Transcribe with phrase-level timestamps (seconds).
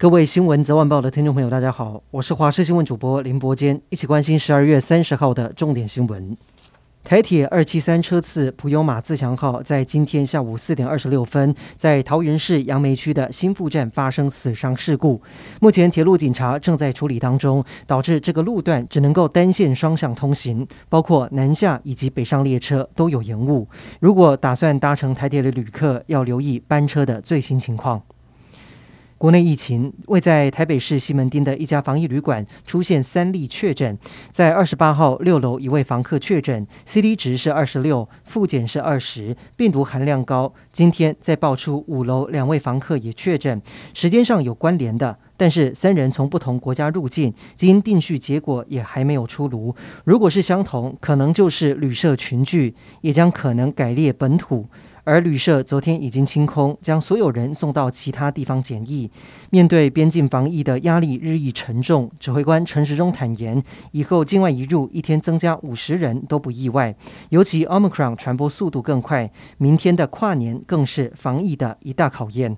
[0.00, 6.34] 各位新闻早晚报的听众朋友，大家好，我是华视新闻主播林伯坚，一起关心十二月三十号的重点新闻。
[7.04, 15.20] 台铁二七三车次普悠玛自强号在今天下午四点二十六分，在桃园市杨梅区的新富站发生死伤事故。
[15.60, 23.68] 目前铁路警察正在处理当中，导致这个路段只能够单线双向通行，包括南下以及北上列车都有延误。
[24.00, 28.00] 如果打算搭乘台铁的旅客，要留意班车的最新情况。
[29.20, 33.98] 国内疫情，位在台北市西门町的一家防疫旅馆出现三例确诊，
[34.32, 40.54] 在二十八号六楼一位房客确诊，CT 值是二十六，复检是二十，病毒含量高。
[40.72, 43.60] 今天再爆出五楼两位房客也确诊，
[43.92, 49.74] 时间上有关联的，但是三人从不同国家入境，基因定序结果也还没有出炉。
[50.04, 54.66] 如果是相同，可能就是旅社群聚，也将可能改列本土。
[55.04, 59.10] 而旅社昨天已经清空，将所有人送到其他地方检疫。
[59.50, 66.94] 面对边境防疫的压力日益沉重，指挥官陈时中坦言，以后境外移入一天增加五十人都不意外。
[67.30, 72.56] 尤其 Omicron 传播速度更快，明天的跨年更是防疫的一大考验。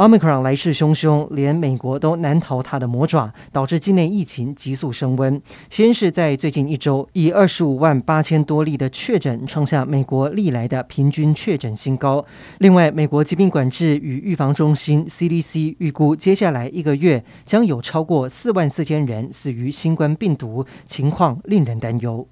[0.00, 5.42] Omicron 来势汹汹，连美国都难逃它的魔爪，导致境内疫情急速升温。
[5.68, 12.24] 先是在最近一周，以二十五万八千多例的确诊，创下美国历来的平均确诊新高。
[12.60, 22.26] 另外，美国疾病管制与预防中心 CDC 预估，接下来一个月将有超过四万四千人死于新冠病毒，情况令人担忧。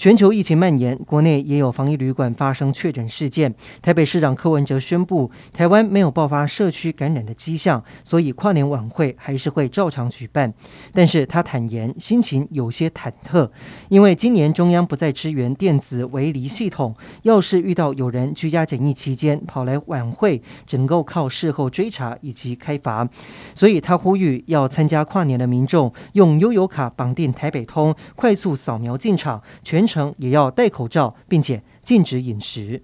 [0.00, 3.54] 全球疫情蔓延，国内也有防疫旅馆发生确诊事件。
[3.82, 10.54] 台北市长柯文哲宣布，台湾没有爆发社区感染的迹象，所以跨年晚会还是会照常举办。
[10.94, 13.50] 但是他坦言心情有些忐忑，
[13.90, 23.06] 因为今年中央不再支援电子围篱系统，要是遇到有人居家检疫期间跑来晚会，只能够靠事后追查以及开罚。
[23.54, 32.82] 所以他呼吁要参加跨年的民众用悠游卡绑定台北通，快速扫描进场，全程也要戴口罩，并且禁止饮食。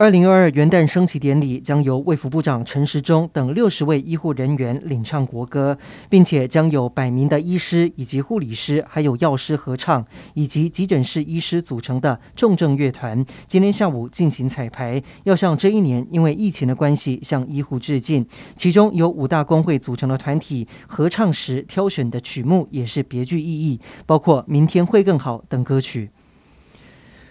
[0.00, 5.76] 二零二二元旦升旗典礼将由卫福部长陈时中等六十位医护人员领唱国歌，
[6.08, 10.02] 并且将有百名的医师以及护理师，还有药师合唱，
[10.32, 18.26] 以及急诊室医师组成的重症乐团，今天下午进行彩排，要向这一年因为疫情的关系向医护致敬。
[18.56, 26.08] 其中由五大工会组成的团体合唱时挑选的曲目也是别具意义，包括《明天会更好》等歌曲。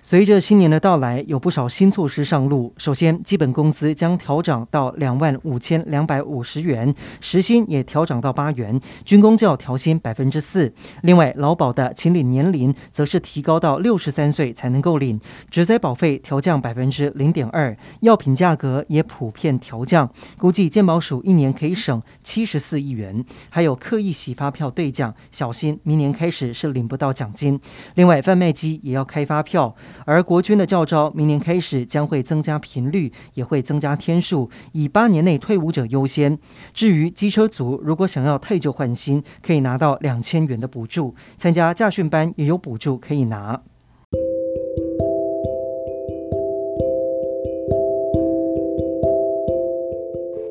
[0.01, 2.73] 随着新年的到来，有不少新措施上路。
[2.77, 10.73] 首先，基本工资将调涨到两万五千两百五十元，时薪也调涨到八元，军公教调薪百分之四。
[11.01, 15.19] 另外，劳保的请领年龄则是提高到六十三岁才能够领，
[15.51, 23.23] 职灾保费调降百分之零点二，药品价格也普遍调降，估计健保署一年可以省七十四亿元。
[23.49, 27.59] 还有刻意洗发票兑奖，小心明年开始是领不到奖金。
[27.95, 29.75] 另外，贩卖机也要开发票。
[30.05, 36.37] 而国军的教招明年开始将会增加频率，也会增加天数，以八年内退伍者优先。
[36.73, 43.61] 至于机车族，如果想要退旧换新，可以拿到两千元的补助；参加驾训班也有补助可以拿。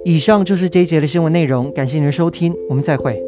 [0.05, 3.28] 以上就是这一节的新闻内容，感谢您的收听，我们再会。